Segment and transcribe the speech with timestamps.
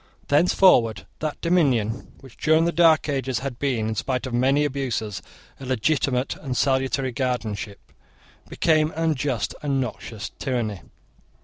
[0.29, 5.21] Thenceforward that dominion, which, during the dark ages, had been, in spite of many abuses,
[5.59, 7.93] a legitimate and salutary guardianship,
[8.49, 10.81] became an unjust and noxious tyranny.